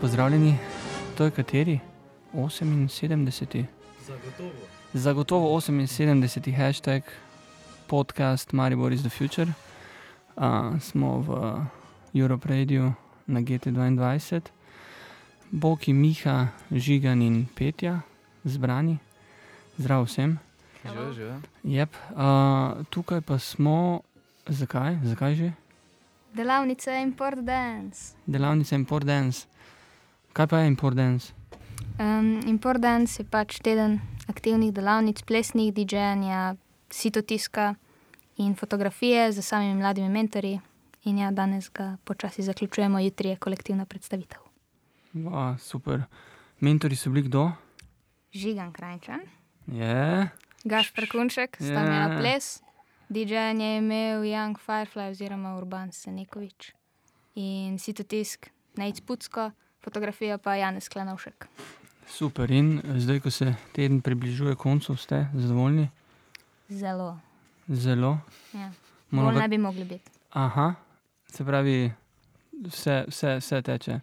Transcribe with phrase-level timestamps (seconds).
[0.00, 0.58] pozdravljeni,
[1.16, 1.80] to je kateri?
[2.34, 3.64] 78.
[4.06, 4.50] Zagotovo.
[4.92, 6.56] Zagotovo 78.
[6.56, 7.02] hashtag
[7.86, 9.52] podcast Maribor is the future.
[10.36, 11.30] Uh, smo v
[12.14, 12.92] Europe Radio
[13.26, 14.40] na GT2.
[15.50, 18.00] Boki, Miha, Žigan in Petja,
[18.44, 18.98] zbrani,
[19.78, 20.38] zdrav vsem.
[20.84, 21.26] Že, že.
[21.64, 21.90] Yep.
[22.14, 24.02] Uh, tukaj pa smo,
[24.46, 24.98] zakaj?
[25.02, 25.52] zakaj že?
[26.34, 28.14] Delavnica Import Dance.
[28.26, 29.58] Delavnica Import Dance.
[30.32, 31.32] Kaj pa je Import Dance?
[31.98, 36.54] Um, Import Dance je pač teden aktivnih delavnic, plesnih, DJ-ja,
[36.90, 37.74] sitotiska
[38.36, 40.60] in fotografije z samimi mladimi mentorji.
[41.04, 44.40] In ja, danes ga počasi zaključujemo, jutri je kolektivna predstavitev.
[45.14, 46.02] Va, super.
[46.60, 47.50] Mentori so bili kdo?
[48.32, 49.20] Žigan Krajčan,
[49.66, 50.28] Je.
[50.64, 51.82] Gašpr Kunček, sta Ja.
[51.82, 52.62] imela ples,
[53.08, 56.72] DJ je imel Young Firefly oziroma Urban Senekovič
[57.34, 59.50] in sitotisk Nate Pucko,
[59.84, 61.48] fotografija pa Janez Klanovšek.
[62.08, 62.50] Super.
[62.50, 65.88] In zdaj, ko se teden približuje koncu, ste zadovoljni?
[66.68, 67.18] Zelo.
[67.68, 68.18] Zelo.
[68.52, 68.70] Ja.
[69.10, 70.10] Malo Bolj ne bi mogli biti.
[70.30, 70.74] Aha,
[71.32, 71.92] se pravi,
[72.66, 74.00] vse, vse, vse teče.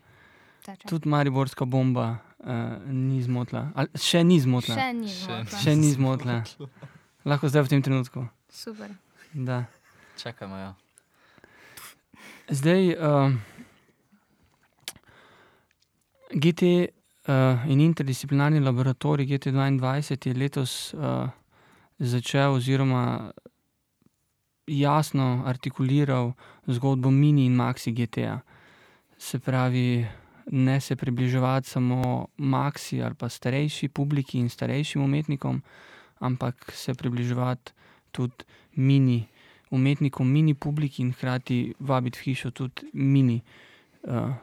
[0.65, 0.87] Teče.
[0.87, 2.47] Tudi Mariborska bomba uh,
[2.85, 3.69] ni zmotila.
[3.75, 4.77] Ali še ni zmotila.
[4.77, 5.59] Še ni Še zmotila.
[5.61, 6.39] Še ni zmotila.
[7.25, 8.25] Lahko zdaj v tem trenutku.
[8.49, 8.93] Super.
[9.33, 9.65] Da.
[10.17, 10.73] Čakamo, ja.
[12.49, 13.33] Zdaj, uh,
[16.33, 21.29] GT uh, in interdisciplinarni laboratorij GT2 je letos uh,
[21.97, 23.31] začel oziroma
[24.65, 26.33] jasno artikuliral
[26.67, 28.41] zgodbo mini in maxi GT-ja.
[29.17, 30.05] Se pravi,
[30.51, 35.61] ne se približevati samo maxi ali pa starejši publiki in starejšim umetnikom,
[36.19, 37.71] ampak se približevati
[38.11, 38.45] tudi
[38.75, 39.27] mini
[39.69, 43.41] umetnikom, mini publiki in hkrati vabiti v hišo tudi mini
[44.03, 44.33] uh,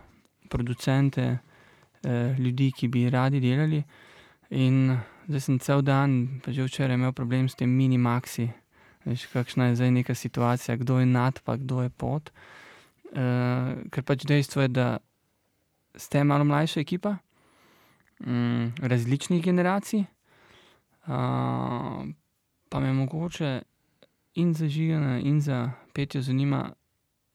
[0.48, 1.38] producente,
[2.38, 3.82] ljudi, ki bi radi delali.
[4.50, 4.98] In
[5.28, 8.50] zdaj sem cel dan, pa že včeraj imel problem s tem mini maxi.
[9.04, 12.30] Veš, kakšna je zdaj neka situacija, kdo je nad, pa kdo je pod.
[13.12, 14.86] Uh, ker pač dejstvo je, da
[15.96, 17.16] ste malo mlajša ekipa,
[18.24, 20.04] um, različnih generacij,
[21.08, 22.06] uh,
[22.68, 23.62] pa me mogoče
[24.34, 26.72] in za žigana, in za petjo zanima,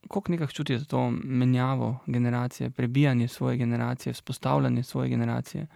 [0.08, 5.68] koliko nekaj čutite to menjavo generacije, prebijanje svoje generacije, vzpostavljanje svoje generacije.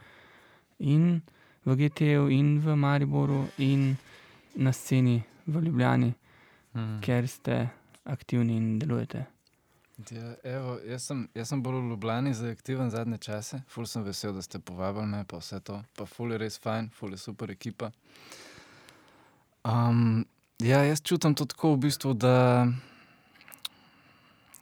[0.79, 1.21] In
[1.65, 3.95] v GT-ju, in v Mariboru, in
[4.55, 6.13] na sceni v Ljubljani,
[6.73, 7.01] Mm.
[7.01, 7.67] ker ste
[8.03, 9.25] aktivni in delujete.
[10.11, 13.61] Ja, evo, jaz, sem, jaz sem bolj v Ljubljani za aktiven zadnje čase.
[13.67, 15.83] Ful sem vesel, da ste povabili me, pa vse to.
[15.97, 17.91] Pa ful je res fajn, ful je super ekipa.
[19.63, 20.25] Um,
[20.59, 22.67] ja, jaz čutim to tako v bistvu, da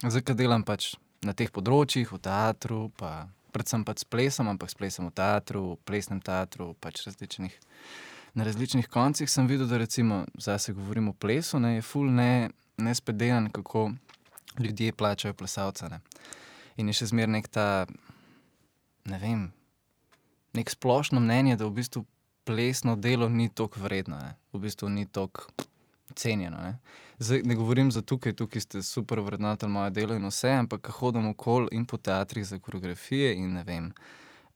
[0.07, 0.93] zdaj, ko delam pač
[1.25, 5.63] na teh področjih, v teatru, pa predvsem pač s plesom, ampak s plesom v teatru,
[5.75, 7.55] v plesnem teatru, pač različnih.
[8.37, 12.07] Na različnih koncih sem videl, da recimo, zdaj se govorimo o plesu, ne, je ful
[12.13, 13.89] ne, nespedejan, kako
[14.61, 15.89] ljudje plačajo plesalce.
[15.89, 15.99] Ne.
[16.77, 17.67] In je še zmeraj nek ta,
[19.09, 19.49] ne vem,
[20.55, 22.05] nek splošno mnenje, da v bistvu
[22.47, 24.37] plesno delo ni tako vredno, ne.
[24.53, 25.49] v bistvu ni tako
[26.14, 26.58] cenjeno.
[26.58, 26.78] Ne.
[27.20, 31.28] Zdaj, ne govorim za tukaj, tukaj ste super vrednotili moje delo in vse, ampak hodim
[31.28, 33.94] okoli in po teatrih za koreografije in ne vem.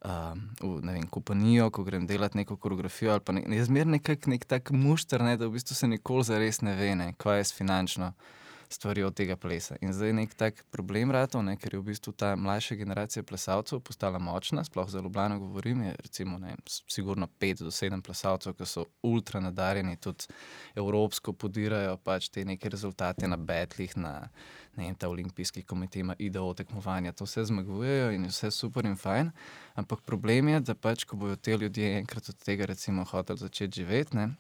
[0.04, 3.92] Um, v ne vem, kompanijo, ko grem delati neko koreografijo, ali pa ne, je zmeraj
[3.92, 7.38] nekak nek tak mušter, ne, da v bistvu se nikoli zares ne ve, ne, kaj
[7.38, 8.12] je s finančno
[8.74, 9.76] stvari od tega plesa.
[9.82, 13.24] In zdaj je nek tak problem ratov, ne, ker je v bistvu ta mlajša generacija
[13.24, 18.58] plesalcev postala močna, sploh za Ljubljano govorim, je recimo ne, sigurno pet do sedem plesalcev,
[18.58, 20.30] ki so ultra nadarjeni, tudi
[20.76, 24.14] evropsko podirajo pač te neke rezultate na betlih, na
[24.76, 28.96] ne vem, ta olimpijski komitej ima IDO tekmovanja, to vse zmagujejo in vse super in
[28.98, 29.30] fajn.
[29.76, 33.82] Ampak problem je, da pač, ko bodo te ljudje enkrat od tega recimo hoteli začeti
[33.82, 34.32] živeti, ne,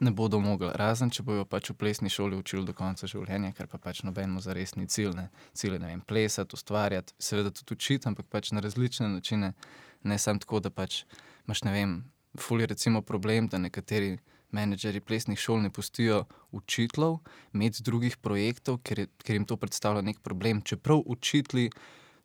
[0.00, 3.68] ne bodo mogli, razen če bojo pač v plesni šoli učili do konca življenja, ker
[3.70, 5.14] pa pač nobenemu za resni cilj.
[5.18, 5.28] Ne.
[5.54, 9.54] Cilj je, ne vem, plesati, ustvarjati, seveda tudi učiti, ampak pač na različne načine,
[10.02, 11.04] ne samo tako, da pač
[11.46, 11.98] imaš, ne vem,
[12.40, 14.16] ful je recimo problem, da nekateri
[14.54, 16.24] menedžeri plesnih šol ne pustijo
[16.54, 17.18] učiteljev
[17.54, 20.62] imeti drugih projektov, ker, ker jim to predstavlja nek problem.
[20.62, 21.70] Čeprav učitelji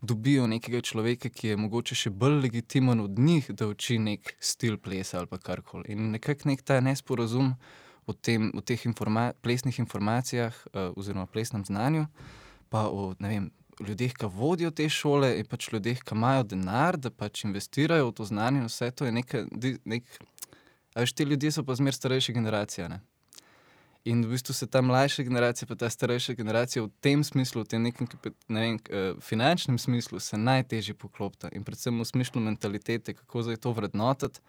[0.02, 4.78] dobijo nekega človeka, ki je mogoče še bolj legitimen od njih, da uči nek stil
[4.78, 5.92] plesa ali karkoli.
[5.94, 7.54] In nekako nek ta nesporazum
[8.06, 12.08] o, tem, o teh informa plesnih informacijah uh, oziroma plesnem znanju,
[12.70, 13.52] pa o vem.
[13.80, 18.16] Ljudeh, ki vodijo te šole, in pač ljudeh, ki imajo denar, da pač investirajo v
[18.18, 19.46] to znanje, in vse to je nekaj.
[19.88, 20.18] Nek,
[20.92, 22.90] a veš, ti ljudje so pa zmer starejša generacija.
[22.92, 23.00] Ne?
[24.08, 27.68] In v bistvu se ta mlajša generacija, pa ta starejša generacija v tem smislu, v
[27.68, 28.08] tem nekem
[28.48, 28.78] ne vem,
[29.20, 34.40] finančnem smislu, se najtežje poklopta in predvsem v smislu mentalitete, kako zdaj to vrednotiti,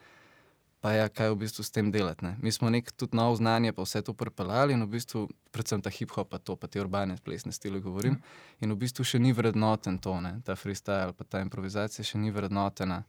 [0.80, 2.24] pa ja, kaj v bistvu s tem delati.
[2.24, 2.36] Ne.
[2.40, 5.90] Mi smo nek tudi novo znanje, pa vse to prepeljali in v bistvu, predvsem ta
[5.90, 8.16] hip-hop, pa to, pa te urbane plesne stile govorim.
[8.16, 8.64] Mm.
[8.64, 10.38] In v bistvu še ni vrednoten to, ne.
[10.46, 13.02] ta freestyle, pa ta improvizacija še ni vrednotena,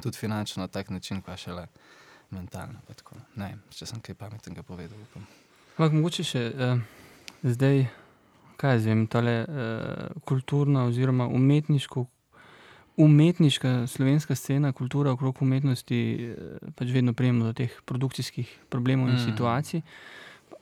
[0.00, 1.66] tudi finančno na tak način, pa še le
[2.30, 2.80] mentalno.
[3.36, 4.96] Ne vem, če sem kaj pametnega povedal.
[5.10, 5.26] Upam.
[5.76, 6.78] Ampak mogoče še uh,
[7.44, 7.82] zdaj,
[8.56, 12.06] kaj jaz vem, tale uh, kulturna oziroma umetniško.
[12.96, 19.18] Umetniška slovenska scena, kultura okrog umetnosti, eh, pač vedno prijemo do teh produkcijskih problemov in
[19.18, 19.24] mm.
[19.26, 19.82] situacij.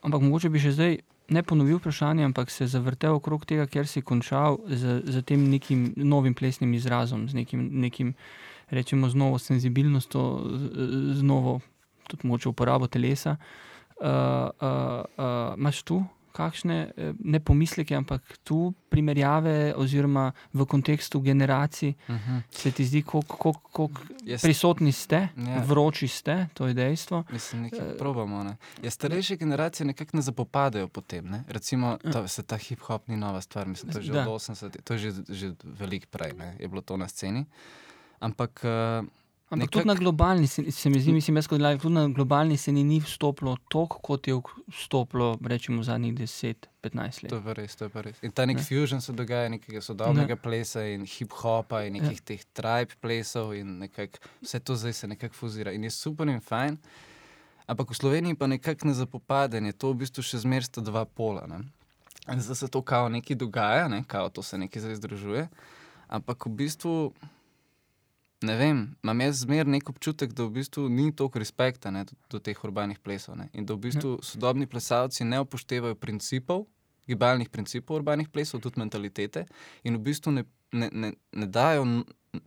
[0.02, 0.96] Ampak mogoče bi še zdaj
[1.30, 5.92] ne ponovil vprašanje, ampak se zavrtel okrog tega, ker si končal z, z tem nekim
[5.94, 8.10] novim plesnim izrazom, z nekim, nekim
[8.74, 10.24] rečemo, z novo senzibilnostjo,
[10.58, 10.90] z,
[11.20, 11.60] z novo,
[12.10, 13.38] tudi moče uporabo telesa.
[13.38, 13.73] Uh,
[14.04, 16.04] uh, uh, tu
[16.34, 16.90] kakšne
[17.22, 22.32] ne pomisleke, ampak tu primerjave, oziroma v kontekstu generacij, uh mhm.
[22.32, 22.40] -huh.
[22.50, 23.88] se ti zdi, kako
[24.42, 25.62] prisotni ste, ja.
[25.62, 27.24] vroči ste, to je dejstvo.
[27.30, 28.42] Mislim, nekaj probamo.
[28.42, 28.56] Ne?
[28.82, 31.24] Ja, starejše generacije nekako ne zapopadajo po tem.
[31.26, 31.44] Ne?
[31.48, 34.30] Recimo, to, se ta hip-hop ni nova stvar, mislim, to je že da.
[34.30, 36.56] od 80, to je že, že veliko prej, ne?
[36.58, 37.44] je bilo to na sceni.
[38.20, 38.60] Ampak.
[38.64, 39.06] Uh,
[39.54, 39.72] Ampak nekak...
[39.72, 43.00] tudi na globalni se, se mi zdi, mislim, jaz, da tudi na globalni se ni
[43.00, 47.30] vstopilo toliko, kot je vstopilo, rečemo, v zadnjih 10-15 let.
[47.30, 48.18] To je res, to je res.
[48.26, 48.64] In ta nek ne?
[48.66, 50.40] fusion se dogaja, nekega sodobnega ne.
[50.42, 52.26] plesa in hip-hopa in nekih ne.
[52.26, 56.42] teh tribe plesov in nekak, vse to zdaj se nekako fuzira in je super in
[56.42, 56.78] fajn.
[57.70, 61.46] Ampak v Sloveniji pa nekako ne zapopadanje, to v bistvu še zmersta dva pola.
[61.46, 61.62] Ne?
[62.26, 64.02] Zdaj se to kao nekaj dogaja, ne?
[64.06, 65.46] kao to se nekaj zdaj združuje.
[66.10, 67.14] Ampak v bistvu
[68.44, 72.16] ne vem, imam jaz zmeraj nek občutek, da v bistvu ni toliko respekta ne, do,
[72.30, 73.38] do teh urbanih plesov.
[73.40, 74.26] Ne, in da v bistvu ne.
[74.26, 76.66] sodobni plesalci ne upoštevajo principov,
[77.08, 79.46] gibalnih principov urbanih plesov, tudi mentalitete,
[79.84, 81.86] in v bistvu ne, ne, ne, ne dajo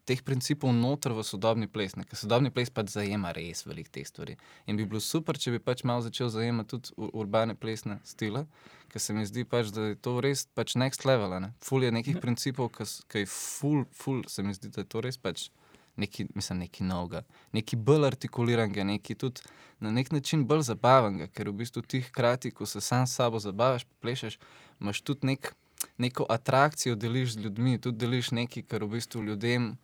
[0.07, 1.95] teh principov noter v sodobni ples.
[1.95, 4.35] Ne, ker sodobni ples pač zajema res velik teh stvari.
[4.67, 8.45] In bi bilo super, če bi pač malo začel zajemati tudi urbane plesne stile.
[8.91, 11.38] Ker se mi zdi, pač, da je to res pač next level.
[11.44, 11.53] Ne.
[11.63, 15.19] Ful je nekih principov, ki je ful, ful, se mi zdi, da je to res
[15.19, 15.49] pač
[15.97, 19.41] nekaj, mislim, nekaj novega, nekaj bolj artikuliranega, nekaj tudi
[19.79, 23.39] na nek način bolj zabavnega, ker v bistvu ti hkrati, ko se sam s sabo
[23.39, 24.39] zabavaš, plešeš,
[24.79, 25.53] imaš tudi nek,
[25.97, 29.75] neko atrakcijo, deliš z ljudmi, tudi deliš nekaj, kar v bistvu ljudem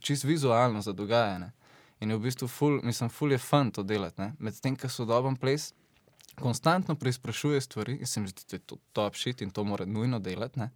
[0.00, 1.50] čist vizualno za dogajanje.
[2.00, 4.30] In je v bistvu ful, mislim, ful je fun to delati.
[4.38, 5.72] Medtem, ko sodoben ples.
[6.34, 9.84] Konstantno preizprašuje stvari in se mi zdi, da je to top shit in to mora
[9.86, 10.58] nujno delati.
[10.58, 10.70] Ne?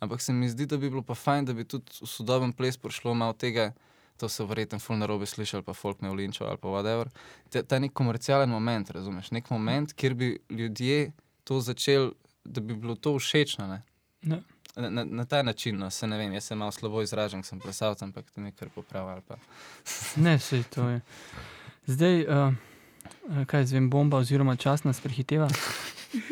[0.00, 2.80] Ampak se mi zdi, da bi bilo pa fajn, da bi tudi v sodobnem plesu
[2.80, 3.72] prišlo malo tega,
[4.22, 7.10] to so verjetno ful na robe slišali, pa folk me ulinčal ali pa whatever.
[7.50, 11.10] Ta, ta nek komercialen moment, razumeš, nek moment, kjer bi ljudje
[11.44, 12.12] to začeli,
[12.44, 13.66] da bi bilo to všečno.
[13.66, 13.82] Ne?
[14.22, 14.38] Ne.
[14.76, 17.60] Na, na, na ta način, no, se ne vem, jaz se malo slabo izražam, sem
[17.60, 19.20] plesalec, ampak to nekaj popravlja.
[20.24, 21.00] ne, se to je.
[21.86, 25.50] Zdaj, uh, kaj zvem, bomba oziroma čas nas prehiteva,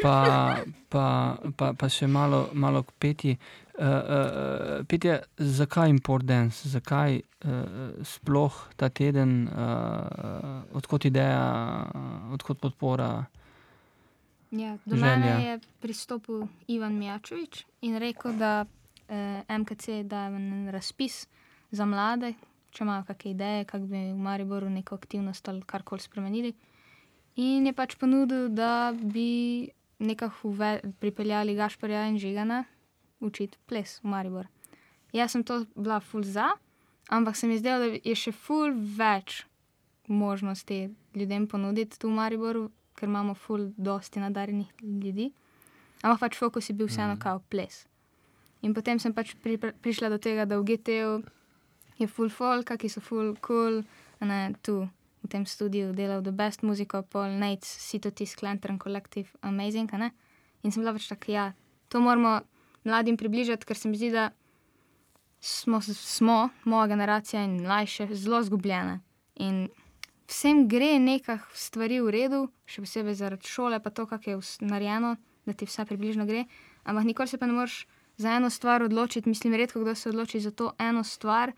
[0.03, 0.57] pa,
[0.89, 3.35] pa, pa, pa še malo, malo k peti.
[3.81, 12.35] Uh, uh, Petje, zakaj import dance, zakaj uh, sploh ta teden, uh, odkot ideja, uh,
[12.37, 13.25] odkot podpora?
[14.51, 21.25] Ja, do mene je pristopil Ivan Mjačovič in rekel, da uh, MKC da en razpis
[21.71, 22.35] za mlade,
[22.75, 26.53] če imajo kakšne ideje, kako bi v Mariboru neko aktivnost ali karkoli spremenili.
[27.37, 30.55] In je pač ponudil, da bi nekako
[31.01, 32.65] pripeljali Gašporja in Žigana
[33.21, 34.49] učiti ples v Maribor.
[35.13, 36.51] Jaz sem to bila full za,
[37.09, 39.45] ampak se mi zdelo, da je še full več
[40.09, 45.31] možnosti ljudem ponuditi tu v Mariboru, ker imamo full dosti nadarjenih ljudi.
[46.03, 47.21] Ampak pač fokus je bil vseeno mm.
[47.21, 47.85] kao ples.
[48.63, 51.21] In potem sem pač pri, prišla do tega, da v GT-u
[52.01, 53.83] je full folk, ki so full cool,
[54.21, 54.85] ne tu.
[55.31, 59.91] Tem studiu delal The Best Music, Paul Nates, Citotis, Clanton Collective, Amazing.
[60.63, 61.45] In sem bila pač tako, ja,
[61.89, 62.41] to moramo
[62.85, 64.31] mladim približati, ker se mi zdi, da
[65.41, 69.01] smo, smo moja generacija in mlajše, zelo zgubljene.
[69.41, 69.69] In
[70.29, 75.17] vsem gre nekaj stvari v redu, še posebej zaradi šole, pa to, kar je narejeno,
[75.47, 76.45] da ti vse približno gre.
[76.85, 77.87] Ampak nikoli se pa ne moreš
[78.21, 79.29] za eno stvar odločiti.
[79.29, 81.53] Mislim, redko kdo se odloči za to eno stvar,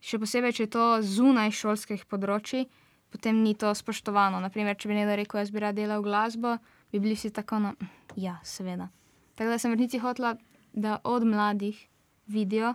[0.00, 2.68] še posebej, če je to zunaj šolskih področji.
[3.10, 4.40] Potem ni to spoštovano.
[4.44, 6.58] Naprimer, če bi nekdo rekel, jaz bi rad delal glasbo,
[6.92, 7.72] bi bili vsi tako, no,
[8.16, 8.90] ja, seveda.
[9.38, 10.36] Tako da sem v resnici hotela
[10.72, 11.88] da od mladih
[12.26, 12.74] vidijo,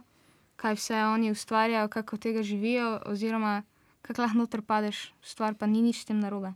[0.56, 3.64] kaj vse oni ustvarjajo, kako tega živijo, oziroma
[4.02, 6.54] kako lahko noter padeš, stvar pa ni nič s tem narobe.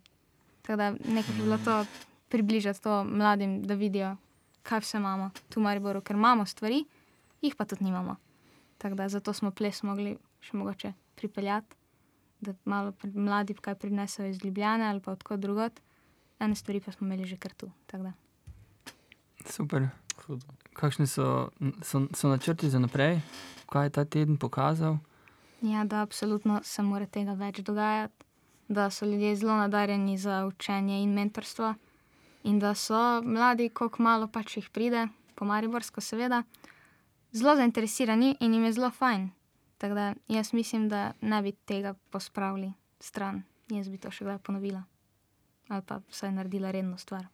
[0.61, 1.85] Tako da nekaj je bilo to
[2.29, 4.15] približati to mladim, da vidijo,
[4.63, 6.85] kaj vse imamo tu v Mariboru, ker imamo stvari,
[7.41, 8.15] jih pa tudi nimamo.
[8.77, 11.75] Tako da zato smo ples mogli še mogoče pripeljati,
[12.41, 15.79] da malo pri- mladi kaj prinesejo iz Ljubljane ali pa odkot drugot.
[16.39, 17.71] Ene stvari pa smo imeli že kar tu.
[17.85, 18.11] tako.
[19.45, 19.87] Super.
[20.25, 20.45] Hudo.
[20.73, 21.49] Kakšni so,
[21.81, 23.21] so, so načrti za naprej,
[23.69, 24.97] kaj je ta teden pokazal?
[25.61, 28.25] Ja, da absolutno se mora tega več dogajati,
[28.67, 31.73] da so ljudje zelo nadarjeni za učenje in mentorstvo,
[32.43, 36.43] in da so mladi, koliko malo pač jih pride, po Mariborsko, seveda,
[37.31, 39.29] zelo zainteresirani in jim je zelo fajn.
[39.77, 43.43] Tako da jaz mislim, da ne bi tega pospravili stran.
[43.69, 44.83] Jaz bi to še kdaj ponovila.
[45.67, 47.27] Ali pa vsaj naredila redno stvar.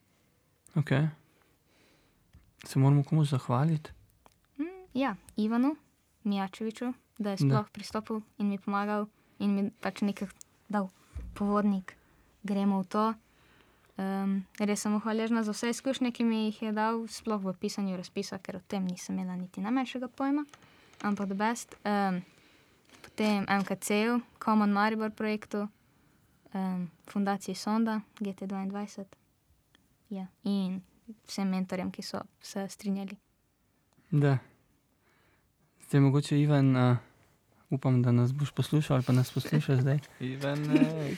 [0.75, 1.07] Okay.
[2.63, 3.91] Se moramo komu zahvaliti?
[4.57, 5.75] Mm, ja, Ivanu
[6.23, 9.05] Mijačeviču, da je sploh pristopil in mi pomagal
[9.39, 10.27] in mi pač nekaj
[10.69, 10.89] dal
[11.33, 11.95] povodnik,
[12.43, 13.13] gremo v to.
[13.93, 17.97] Um, res sem hvaležna za vse izkušnje, ki mi jih je dal, sploh v pisanju
[17.99, 20.45] razpisa, ker o tem nisem imela niti najmanjšega pojma,
[21.05, 21.77] ampak best.
[21.85, 22.23] Um,
[23.13, 25.69] potem MKC-ju, Common Maribor projektu,
[26.53, 29.05] um, Fundaciji Sonda, GT22
[30.09, 30.25] ja.
[30.43, 30.81] in
[31.27, 33.17] vsem mentorjem, ki so se strinjali.
[34.09, 34.37] Da.
[35.85, 36.97] Zdaj, mogoče Ivan, uh,
[37.69, 39.99] upam, da nas boš poslušal ali pa nas poslušaš zdaj.
[40.33, 40.65] Ivan,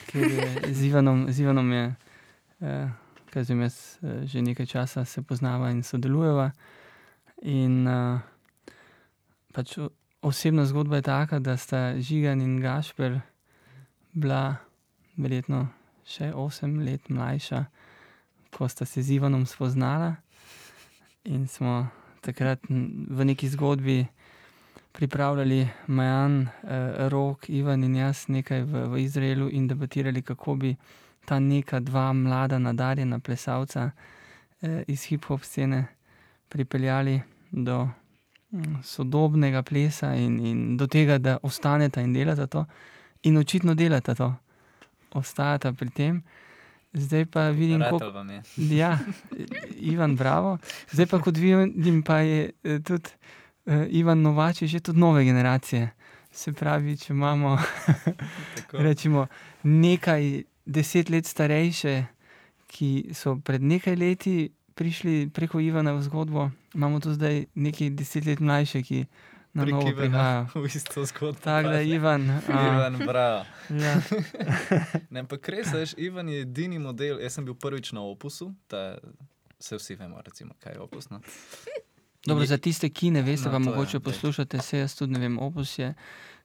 [0.06, 1.94] Ker je z Ivanom, z Ivanom je,
[2.60, 2.90] uh,
[3.32, 6.50] kaj zvem jaz, uh, že nekaj časa se poznava in sodelujeva.
[7.42, 8.20] In uh,
[9.52, 9.90] pač o-
[10.26, 13.20] osebna zgodba je taka, da sta Žigan in Gašper
[14.12, 14.56] bila
[15.16, 15.68] verjetno
[16.06, 17.64] še 8 let mlajša,
[18.50, 20.16] ko sta se z Ivanom spoznala.
[21.24, 21.86] In smo
[22.20, 22.66] takrat
[23.10, 24.06] v neki zgodbi
[24.92, 30.76] pripravljali Majan, eh, Rok, Ivan in jaz nekaj v, v Izraelu in debatirali, kako bi
[31.24, 33.90] ta neka dva mlada, nadarjena plesalca
[34.62, 35.86] eh, iz hip-hop scene
[36.48, 37.88] pripeljali do
[38.82, 42.64] sodobnega plesa in, in do tega, da ostaneta in delata to.
[43.22, 44.34] In očitno delata to,
[45.12, 46.22] ostajata pri tem.
[46.92, 48.10] Zdaj pa vidim, kako.
[48.10, 48.42] Vam je.
[48.80, 48.98] Ja,
[49.76, 50.58] Ivan, bravo.
[50.90, 53.10] Zdaj pa, kot vidim, pa je eh, tudi
[53.66, 55.90] eh, Ivan Novač, je že tudi nove generacije.
[56.32, 57.58] Se pravi, če imamo
[58.56, 58.76] Tako.
[58.86, 59.26] rečemo,
[59.62, 62.04] nekaj deset let starejše,
[62.66, 68.24] ki so pred nekaj leti prišli preko Ivana v zgodbo, imamo tu zdaj nekaj deset
[68.24, 68.98] let mlajše, ki
[69.50, 70.46] na Prek novo prihajajo.
[70.54, 71.40] V isto zgodbo.
[71.40, 72.28] Tako da, Ivan.
[72.30, 73.44] a, Ivan, bravo.
[73.70, 73.94] Ja,
[75.10, 77.16] Ne, ampak res, veš, Ivan je edini model.
[77.18, 79.00] Jaz sem bil prvič na opusu, ta,
[79.56, 81.08] vse vsi vemo, recimo, kaj je opus.
[81.08, 81.20] No?
[82.22, 84.04] Dobro, Je- za tiste, ki ne veste, No, pa je, mogoče daj.
[84.04, 85.94] poslušate, se jaz tudi ne vem, opus je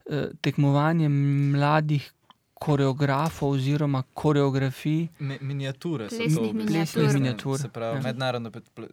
[0.07, 2.07] eh, tekmovanje mladih
[2.61, 5.07] koreografov oziroma koreografij.
[5.19, 6.93] Mi, miniature so Plesnih to miniatur.
[6.93, 8.01] Plesne, Miniatur, Se pravi, ja.
[8.03, 8.89] mednarodno pet- ple-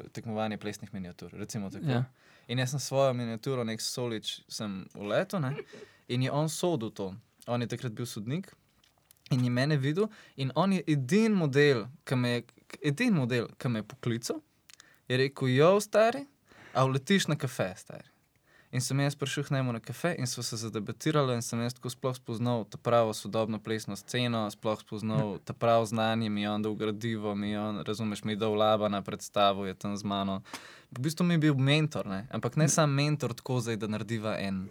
[0.00, 1.30] eh, tekmovanje plesnih miniatur.
[1.32, 1.86] Recimo tako.
[1.88, 2.04] Ja.
[2.48, 5.52] In jaz sem svojo miniaturo, nek solič, sem uletel ne?
[6.08, 7.14] in je on sodel to.
[7.46, 8.50] On je takrat bil sodnik
[9.30, 10.08] in je mene videl.
[10.36, 12.42] In on je edini model, ki me je,
[12.82, 14.40] edin model, ki me je poklical,
[15.08, 16.26] je rekel: Jo, stari,
[16.74, 18.08] a uletiš na kafe, stari.
[18.72, 21.74] In sem jaz prišel k njemu na kafe in smo se zadebatirali, in sem jaz
[21.76, 26.50] tako sploh spoznal ta pravo sodobno plesno sceno, sploh spoznal ta pravo znanje, mi je
[26.50, 29.96] on dal gradivo, mi je on, razumeš, mi je dal laba na predstavu, je tam
[29.96, 30.40] z mano.
[30.90, 32.26] V bistvu mi je bil mentor, ne?
[32.32, 34.68] ampak ne sam mentor, tako zdaj, da narediva en,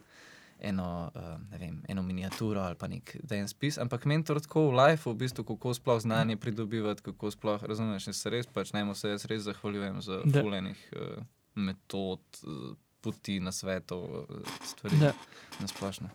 [0.60, 5.14] eno, uh, vem, eno miniaturo ali pa nek den spis, ampak mentor tako v lifeu,
[5.14, 9.26] v bistvu, kako sploh znanje pridobivati, kako sploh, razumeš, se res pač njemu se jaz
[9.26, 10.42] res zahvaljujem za Da.
[10.42, 11.24] fulejnih uh,
[11.56, 12.22] metod.
[12.44, 14.26] Uh, Poti na svetu, uh,
[14.66, 15.14] stvari Da.
[15.60, 16.10] na splošno.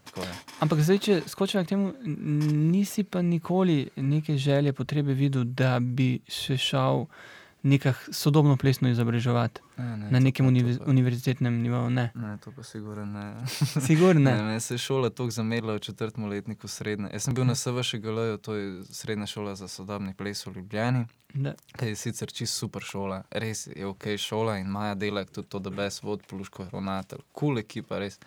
[0.61, 1.93] Ampak zdaj, če skočiva k temu,
[2.73, 7.07] nisi pa nikoli neke želje, potrebe videl, da bi se šel
[7.67, 11.91] nekaj sodobno plesno izobraževati Ne, ne, na nekem pa- univ to pa- univerzitetnem nivoju.
[11.91, 13.47] Ne, Ne, to pa sigurno ne.
[13.89, 14.61] sigurno Ne, ne.
[14.61, 17.11] se je šola tako zamerila v četrtem letniku srednje.
[17.13, 21.55] Jaz sem bil na SVŠGL, to je srednja šola za sodobni ples v Ljubljani, Da.
[21.83, 25.71] je sicer čist super šola, res je ok šola in Maja Delak tudi to, da
[25.71, 28.19] bes vod, Pluško, ravnatelj, kul cool ekipa, res.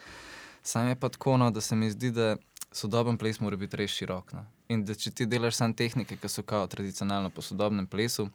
[0.63, 2.36] Sam je pa tako, no, da se mi zdi, da
[2.72, 4.34] sodoben ples mora biti res širok.
[4.34, 4.46] No.
[4.67, 8.29] In da če ti delaš samo tehnike, ki so kao tradicionalno po sodobnem plesu,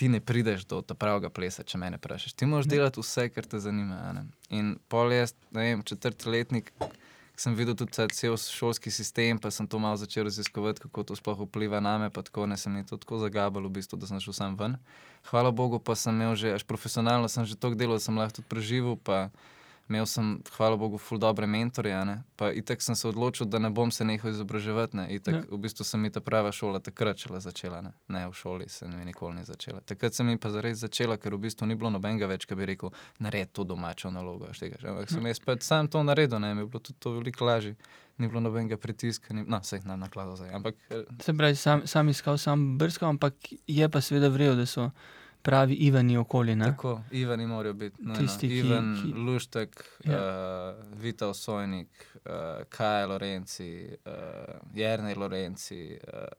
[0.00, 2.32] ti ne prideš do pravega plesa, če me ne vprašaš.
[2.32, 4.22] Ti moraš delati vse, kar te zanima.
[4.48, 6.70] In pol jaz, ne vem, četrti letnik,
[7.36, 11.42] sem videl tudi cel šolski sistem, pa sem to malo začel raziskovati, kako to sploh
[11.44, 12.08] vpliva na me.
[12.08, 14.78] Pa tako ne sem to tako zagabal, v bistvu, da sem šel sam ven.
[15.28, 18.40] Hvala Bogu, pa sem imel že, až profesionalno sem že toliko delal, da sem lahko
[18.40, 18.96] tudi preživel.
[18.96, 19.28] Pa
[19.90, 22.22] Imel sem, hvala Bogu, ful dobre mentorje, ne.
[22.38, 24.96] pa itek sem se odločil, da ne bom se nehal izobraževati.
[24.96, 25.08] Ne.
[25.16, 25.42] Itek, Ja.
[25.50, 27.90] v bistvu sem mi ta prava šola takrat šele začela, ne.
[28.08, 29.80] ne v šoli se mi nikoli ni začela.
[29.80, 32.70] Takrat sem mi pa zares začela, ker v bistvu ni bilo nobenega več, ki bi
[32.70, 34.46] rekel, naredi to domačo nalogo.
[34.46, 37.74] Ampak sem jaz pač sam to naredil, ne, mi je bilo tudi to veliko lažje.
[38.18, 40.54] Ni bilo nobenega pritiska, ni, no, vse na naklado zdaj.
[40.54, 43.34] Ampak eh, Se pravi, sam, sam iskal, sam brskal, ampak
[43.66, 44.90] je pa seveda vrel, da so
[45.42, 46.54] pravi Ivani okoli.
[46.54, 46.64] Ne?
[46.66, 47.96] Tako, Ivani morajo biti.
[48.00, 48.18] nujno.
[48.18, 50.12] Tisti, ki- Ivan, ki- Luštek, Ja.
[50.12, 50.22] uh,
[50.94, 52.30] Vita Osojnik, uh,
[52.68, 53.68] Kaj Lorenci,
[54.06, 54.12] uh,
[54.74, 55.98] Jrnej Lorenci.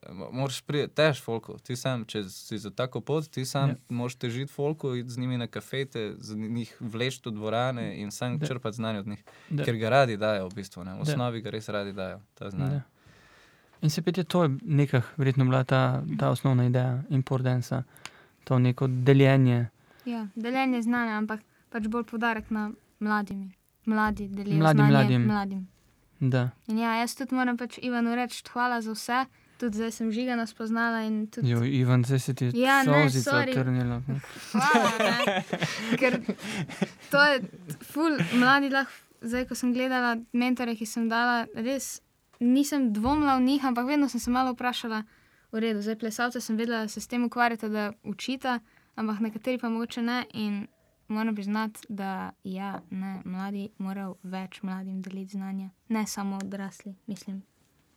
[0.09, 1.57] Uh, moraš priti, tež folko.
[1.57, 3.75] Ti sam, če si za tako pot, ti sam Ja.
[3.89, 8.37] moraš težiti folko, iti z njimi na kafete, z njih vleči v dvorane in sam
[8.37, 8.47] Da.
[8.47, 9.23] črpati znanje od njih.
[9.49, 9.63] Da.
[9.63, 10.83] Ker ga radi dajo, v bistvu.
[10.83, 10.93] Ne?
[10.93, 12.71] V osnovi ga res radi dajo, ta znanje.
[12.71, 12.81] Da.
[13.81, 15.81] In se pete, to je nekaj, verjetno bila ta,
[16.19, 17.83] ta osnovna ideja Importansa,
[18.43, 19.67] to neko deljenje.
[20.05, 23.51] Ja, deljenje znanja, ampak pač bolj podarek na mladimi.
[23.85, 25.25] Mladi delijo Mladim, znanje mladim.
[25.25, 25.67] mladim.
[26.21, 26.49] Da.
[26.67, 29.25] In ja, jaz tudi moram pač Ivanu reči hvala za vse.
[29.57, 33.53] Tudi zdaj sem žigano spoznala tudi Jo, Ivan, zdaj se ti je Ja, solzica sorry.
[33.53, 34.01] trnila.
[34.51, 34.91] hvala.
[34.99, 35.43] Ne?
[35.97, 36.19] Ker
[37.11, 37.41] to je
[37.83, 42.01] ful, mladi lahko, zdaj ko sem gledala mentore, ki sem dala, res
[42.39, 45.03] nisem dvomila v njih, ampak vedno sem se malo vprašala,
[45.51, 48.59] v redu, zdaj plesalce sem vedela, da se s tem ukvarjata, da učita,
[48.95, 50.25] ampak nekateri pa mogoče ne.
[50.33, 50.67] In
[51.07, 57.43] moram priznati, da ja, ne, mladi morajo več mladim deliti znanja, ne samo odrasli, mislim,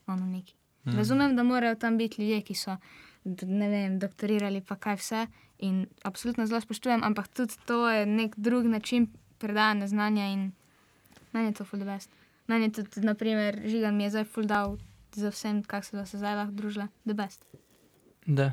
[0.06, 0.54] ono neki.
[0.86, 0.96] Mhm.
[0.96, 2.76] Razumem, da morajo tam biti ljudje, ki so
[3.24, 5.26] ne vem, doktorirali, pa kaj vse.
[5.58, 9.06] In absolutno zelo spoštujem, ampak tudi to je nek drug način
[9.38, 10.52] predajanja znanja in
[11.32, 12.10] meni je to full best.
[12.46, 14.76] Meni je tudi, naprimer, žigan mi je zdaj full dal
[15.16, 17.44] za vsem, se da se zdaj lahko družila, the best.
[18.26, 18.52] Da.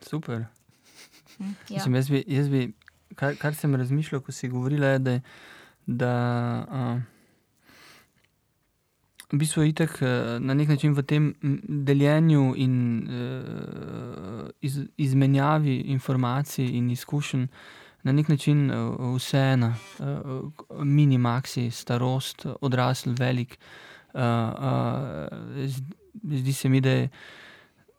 [0.00, 0.46] Super.
[1.38, 1.76] Hm, Ja.
[1.76, 2.72] Mislim, jaz bi, jaz bi
[3.14, 5.20] kar, kar sem razmišljal, ko si govorila, je, da,
[5.86, 6.12] da
[6.70, 7.00] uh,
[9.32, 10.08] v bistvu je itek uh,
[10.40, 11.34] na nek način v tem
[11.68, 12.74] deljenju in
[13.08, 17.46] uh, iz, izmenjavi informacij in izkušenj
[18.02, 18.76] na nek način uh,
[19.16, 23.58] vseeno, uh, mini, maxi, starost, odrasel, velik.
[24.14, 25.68] Uh, uh,
[26.24, 27.08] zdi- se mi, da je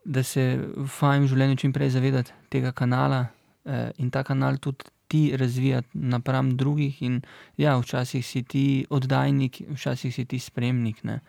[0.05, 0.43] da se
[0.89, 3.25] fajn v življenju čim prej zavedati tega kanala
[3.65, 7.01] eh, in ta kanal tudi ti razvijati napram drugih.
[7.01, 7.21] In,
[7.57, 11.03] ja, včasih si ti oddajnik, včasih si ti spremnik.
[11.03, 11.19] Ne?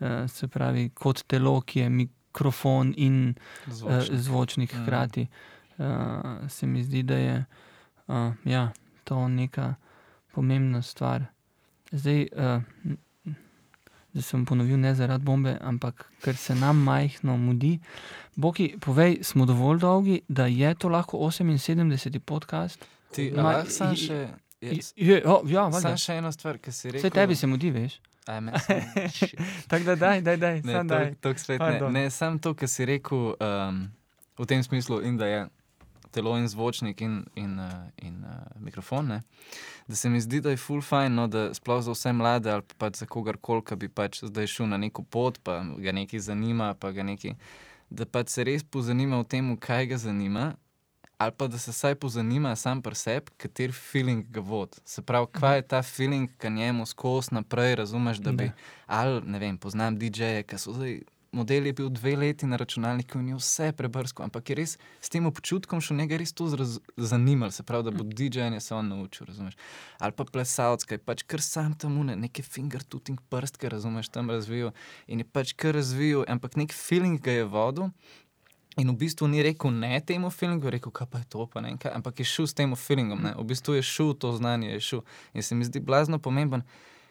[0.00, 3.34] Eh, se pravi, kot telo, ki je mikrofon in
[3.66, 4.82] zvočnik, eh, zvočnik Mhm.
[4.82, 5.26] hkrati.
[5.78, 5.84] Eh,
[6.48, 7.44] se mi zdi, da je
[8.08, 8.72] eh, ja,
[9.04, 9.74] to neka
[10.32, 11.24] pomembna stvar.
[11.92, 12.60] Zdaj, eh,
[14.12, 17.80] Zdaj sem ponovil ne zaradi bombe, ampak ker se nam majhno mudi.
[18.36, 21.90] Boki, povej, smo dovolj dolgi, da je to lahko 78.
[22.20, 22.84] podcast?
[23.10, 24.28] Ti, Ma- lahko sam i- še,
[24.96, 25.80] Je, oh, ja, valjda.
[25.80, 27.00] sam še eno stvar, ki si rekel.
[27.00, 27.98] Vse tebi se mudi, veš.
[29.68, 31.14] Tako da, daj, daj, daj, Ne, sam daj.
[31.14, 31.90] to, to spet ne.
[31.92, 33.90] Ne sam to, kar si rekel um,
[34.38, 35.40] v tem smislu, in da je
[36.14, 39.10] telo in zvočnik in, in, uh, in uh, mikrofon.
[39.10, 39.20] Ne?
[39.90, 42.62] Da se mi zdi, da je full fajn, no, da sploh za vse mlade ali
[42.62, 46.22] pa pač za kogarkoli, ki bi pač zdaj šel na neko pot, pa ga nekaj
[46.30, 47.34] zanima, pa ga nekaj.
[47.90, 50.52] Da pač se res pozanima o tem, kaj ga zanima.
[51.18, 54.80] Ali pa da se vsaj pozanima sam pri sebi, kater feeling ga vodi.
[54.84, 58.52] Se pravi, kaj je ta feeling, ki njemu skozi naprej razumeš, da bi Da.
[58.86, 61.00] ali ne vem, poznam DJ-je, ki so zdaj.
[61.34, 65.10] Model je bil dve leti na računalniku in je vse prebrsko, ampak je res s
[65.10, 66.46] tem občutkom še nekaj res to
[66.96, 69.56] zanimalo, se pravi, da bo DJ-je se on naučil, razumeš.
[69.98, 74.30] Ali pa plesalec, ki je pač kar sam tam une, neke fingertutting prstke, razumeš, tam
[74.30, 74.70] razvijal
[75.10, 77.90] in je pač kar razvijal, ampak nek feeling ga je vodil.
[78.76, 81.70] In v bistvu ni rekel ne temu feelingu, rekel, kaj pa je to, pa ne
[81.70, 82.74] vem kaj, ampak je šel s tem.
[82.74, 83.34] Ne?
[83.38, 85.04] V bistvu je šel to znanje, je šel.
[85.34, 86.66] In se mi zdi blazno pomemben,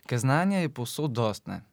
[0.07, 1.63] ker znanje je povsod dostne.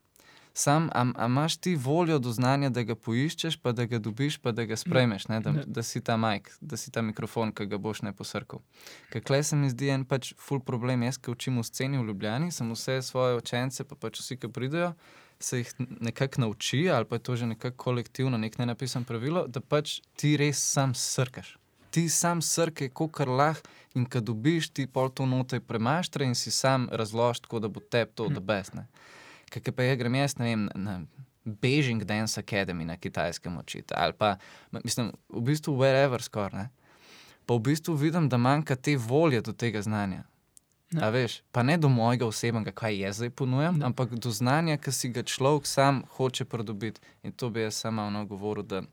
[0.55, 4.39] Sam, a, a imaš ti voljo do znanja, da ga poiščeš, pa da ga dobiš,
[4.43, 5.41] pa da ga sprejmeš, ne?
[5.41, 8.63] da, da si ta majk, da si ta mikrofon, ki ga boš ne posrkal.
[9.13, 11.07] Ker klej se mi zdi en pač full problem.
[11.07, 14.51] Jaz, ki učim v sceni v Ljubljani, sem vse svoje učence, pa pač vsi, ki
[14.53, 14.93] pridejo,
[15.41, 19.47] se jih nekako nauči, ali pa je to že nekako kolektivno, nek ne napisan pravilo,
[19.47, 21.57] da pač ti res sam srkaš.
[21.91, 26.51] Ti sam srkaj, kot lahko, in ko dobiš, ti pol to note premaštre in si
[26.51, 28.87] sam razložiš, tako da bo tebi to odbesne.
[29.51, 31.01] Kaj pa je, grem jaz, ne vem, na
[31.45, 34.37] Beijing Dance Academy na kitajskem učiti, ali pa,
[34.75, 36.69] mislim, v bistvu wherever skoraj.
[37.47, 40.23] Pa v bistvu vidim, da manjka te volje do tega znanja.
[40.91, 41.07] Ja.
[41.07, 43.87] A veš, pa ne do mojega osebnega, kaj jaz zdaj ponujam, Ja.
[43.87, 47.01] ampak do znanja, ki si ga človek sam hoče pridobiti.
[47.23, 48.87] In to bi jaz samo ono govoril, pravi,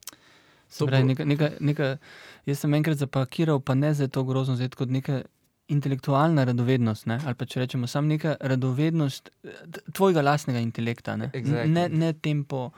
[1.04, 1.98] bo- neka, neka, neka,
[2.46, 5.22] jaz sem enkrat zapakiral, pa ne za to grozno, zdaj kot neka
[5.68, 7.20] intelektualna radovednost, ne?
[7.26, 11.74] ali pa če rečemo samo neka radovednost eh, tvojega lastnega intelekta, ne, Exactly.
[11.74, 12.70] ne, ne tem po,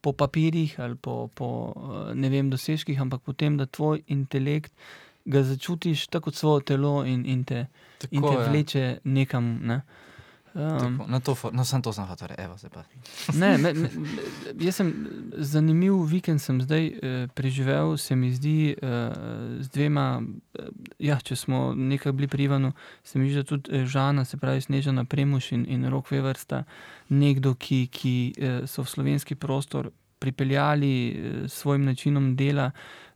[0.00, 4.72] po papirjih ali po, po eh, ne vem, dosežkih, ampak po tem, da tvoj intelekt
[5.28, 7.66] ga začutiš tako kot svoje telo in, in te,
[8.10, 8.50] in Tako, te ja.
[8.50, 9.58] vleče nekam.
[9.68, 9.80] Ne?
[10.54, 12.84] Um, Tako, na to, no, sem to sem hotel evo se pa.
[13.34, 13.88] Ne, me, me,
[14.60, 14.92] jaz sem
[15.36, 19.12] zanimiv vikend sem zdaj eh, preživel, se mi zdi eh,
[19.60, 20.22] z dvema.
[20.58, 22.72] Eh, ja, če smo nekaj bili pri Ivanu,
[23.04, 26.36] se mi zdi, da tudi eh, Žana, se pravi Snežana Premuš in, in Rok Wever
[26.38, 26.64] sta
[27.08, 32.70] nekdo, ki, ki eh, so v slovenski prostor pripeljali eh, svojim načinom dela,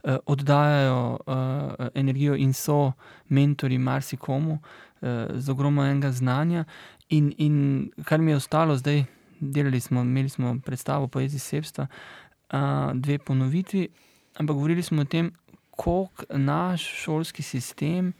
[0.04, 2.92] eh, oddajajo eh, energijo in so
[3.28, 4.58] mentori marsikomu
[5.02, 6.64] eh, z ogromno enega znanja.
[7.12, 9.04] In, in kar mi je ostalo zdaj,
[9.40, 12.58] delali smo, imeli smo predstavo poezije Sebstva, uh,
[12.94, 13.88] dve ponovitvi,
[14.34, 15.32] ampak govorili smo o tem,
[15.76, 18.12] kako naš šolski sistem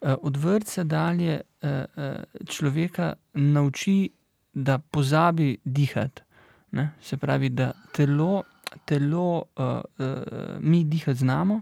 [0.00, 4.10] uh, od vrtca dalje uh, uh, človeka nauči,
[4.52, 6.22] da pozabi dihati.
[6.70, 6.90] Ne?
[7.00, 8.42] Se pravi, da telo,
[8.84, 10.06] telo uh, uh,
[10.60, 11.60] mi dihati znamo,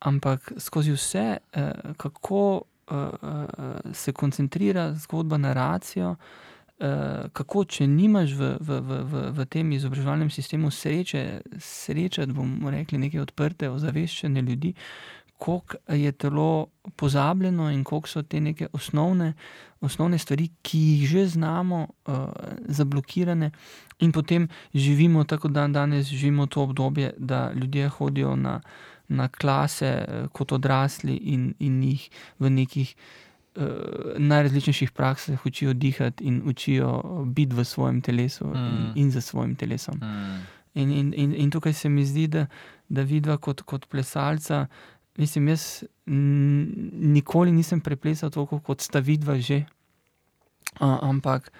[0.00, 6.10] ampak skozi vse, uh, kako uh, uh, se koncentrira zgodba na racijo.
[6.10, 12.98] Uh, kako, če nimaš v, v, v, v, tem izobraževalnem sistemu sreče, da bomo rekli,
[12.98, 14.72] neke odprte, ozaveščene ljudi,
[15.38, 16.66] koliko je telo
[16.96, 19.32] pozabljeno in koliko so te neke osnovne,
[19.80, 22.26] osnovne stvari, ki jih že znamo, uh,
[22.66, 23.52] zablokirane,
[24.02, 28.60] in potem živimo tako, da danes živimo to obdobje, da ljudje hodijo na,
[29.08, 32.94] na klase eh, kot odrasli in, in jih v nekih
[33.56, 33.64] uh,
[34.18, 38.56] najrazličnejših praksah učijo dihati in učijo biti v svojem telesu mm.
[38.56, 40.00] in, in za svojim telesom.
[40.02, 40.40] Mm.
[40.74, 42.46] In, in, in, in tukaj se mi zdi, da,
[42.88, 44.66] da vidva kot, kot plesalca.
[45.16, 49.62] Mislim, jaz nikoli nisem preplesal toliko kot sta vidva že,
[50.80, 51.52] uh, ampak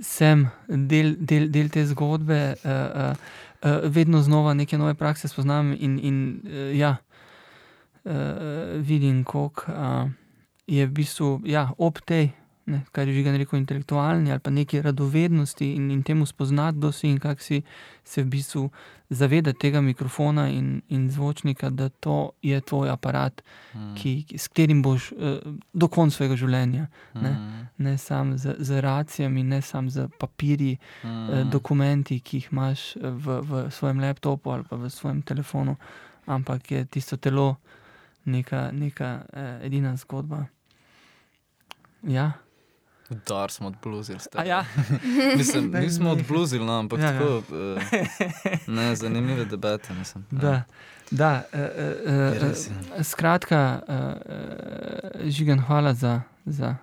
[0.00, 3.14] sem del, del, del te zgodbe, uh, uh,
[3.62, 6.96] uh, vedno znova neke nove prakse spoznam in, in uh, ja,
[8.04, 8.12] uh,
[8.80, 10.10] vidim, koliko uh,
[10.66, 12.30] je v bistvu ja, ob tej,
[12.70, 16.92] ne, kar je žigan rekel, intelektualni ali pa neki radovednosti in, in temu spoznati, kdo
[16.92, 17.62] si in kako si
[18.04, 18.70] se v bistvu
[19.10, 23.42] zavedati tega mikrofona in, in zvočnika, da to je tvoj aparat,
[23.74, 23.94] Mm.
[23.94, 25.38] ki, ki, s katerim boš uh,
[25.72, 27.30] do konca svojega življenja, ne.
[27.30, 27.66] Mm.
[27.86, 31.08] ne samo z, z racijami, ne samo z papirji, mm.
[31.10, 31.50] Mm.
[31.50, 35.76] dokumenti, ki jih imaš eh, v, v svojem laptopu ali pa v svojem telefonu,
[36.26, 37.56] ampak je tisto telo
[38.26, 40.44] neka, neka uh, edina zgodba.
[42.02, 42.32] Ja,
[43.28, 44.18] Dar smo odbluzili.
[44.34, 44.64] A ja.
[45.38, 46.10] Mislim, Ne, nismo ne.
[46.10, 47.18] odbluzili, no, ampak Ja, ja, ja.
[47.18, 47.36] tako.
[47.36, 49.94] Uh, ne, zanimive debate.
[49.94, 50.24] Mislim.
[50.30, 50.62] Da,
[51.10, 52.50] da uh, uh,
[52.98, 56.76] uh, skratka, uh, uh, žigan, hvala za, za,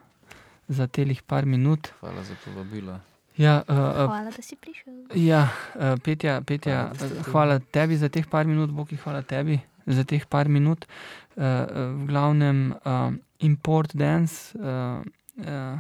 [0.68, 1.88] za telih par minut.
[2.00, 3.00] Hvala za povabilo.
[3.38, 4.94] Ja, uh, uh, Hvala, da si prišel.
[5.16, 9.60] Ja, eh, Petja, Petja Hvala, da hvala tebi za teh par minut, Boki, hvala tebi
[9.86, 10.86] za teh par minut.
[11.38, 15.06] Eh, eh, V glavnem, uh, Import Dance, uh,
[15.38, 15.80] uh,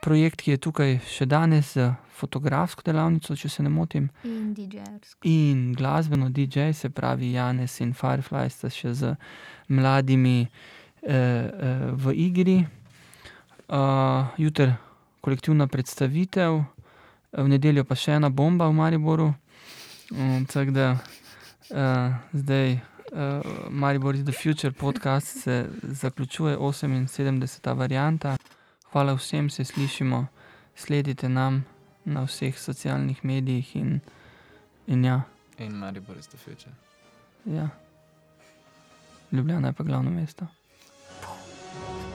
[0.00, 5.20] projekt, ki je tukaj še danes z fotografsko delavnico, če se ne motim, In DJ-ersko.
[5.28, 9.16] in glasbeno DJ, se pravi Janes in Firefly, sta še z
[9.68, 12.58] mladimi eh, eh, v igri.
[13.66, 14.70] Uh, Jutri
[15.20, 16.60] kolektivna predstavitev,
[17.32, 19.32] v nedeljo pa še ena bomba v Mariboru.
[20.14, 22.78] Um, tako da uh, zdaj
[23.10, 27.74] uh, Maribor is the Future podcast se zaključuje 78.
[27.74, 28.36] varianta.
[28.92, 30.26] Hvala vsem, se slišimo,
[30.74, 31.64] sledite nam
[32.04, 34.00] na vseh socialnih medijih in,
[34.86, 35.20] in ja.
[35.58, 36.74] In Maribor is the future.
[37.44, 37.68] Ja.
[39.32, 40.46] Ljubljana je pa glavno mesto.
[41.24, 42.05] Hvala.